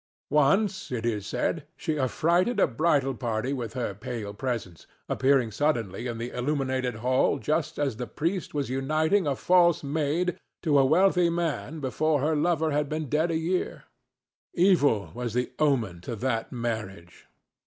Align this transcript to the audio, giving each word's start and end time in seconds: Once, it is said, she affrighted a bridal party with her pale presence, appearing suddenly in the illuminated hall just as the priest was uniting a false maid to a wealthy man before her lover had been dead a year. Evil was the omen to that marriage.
Once, 0.31 0.91
it 0.91 1.05
is 1.05 1.27
said, 1.27 1.67
she 1.77 1.99
affrighted 1.99 2.59
a 2.59 2.65
bridal 2.65 3.13
party 3.13 3.53
with 3.53 3.73
her 3.73 3.93
pale 3.93 4.33
presence, 4.33 4.87
appearing 5.07 5.51
suddenly 5.51 6.07
in 6.07 6.17
the 6.17 6.31
illuminated 6.31 6.95
hall 7.05 7.37
just 7.37 7.77
as 7.77 7.97
the 7.97 8.07
priest 8.07 8.51
was 8.51 8.67
uniting 8.67 9.27
a 9.27 9.35
false 9.35 9.83
maid 9.83 10.39
to 10.63 10.79
a 10.79 10.83
wealthy 10.87 11.29
man 11.29 11.79
before 11.79 12.19
her 12.19 12.35
lover 12.35 12.71
had 12.71 12.89
been 12.89 13.09
dead 13.09 13.29
a 13.29 13.37
year. 13.37 13.83
Evil 14.55 15.11
was 15.13 15.35
the 15.35 15.51
omen 15.59 16.01
to 16.01 16.15
that 16.15 16.51
marriage. 16.51 17.27